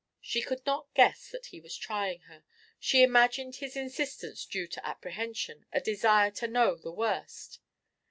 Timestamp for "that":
1.29-1.45